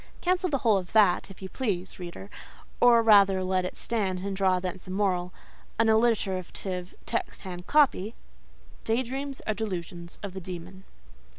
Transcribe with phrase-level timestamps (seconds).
[0.19, 4.59] Cancel the whole of that, if you please, reader—or rather let it stand, and draw
[4.59, 8.15] thence a moral—an alliterative, text hand copy—
[8.83, 10.85] Day dreams are delusions of the demon.